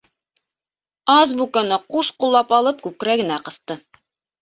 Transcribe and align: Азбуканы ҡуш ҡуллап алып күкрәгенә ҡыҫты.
Азбуканы 1.17 1.79
ҡуш 1.93 2.11
ҡуллап 2.25 2.57
алып 2.61 2.85
күкрәгенә 2.91 3.43
ҡыҫты. 3.47 3.83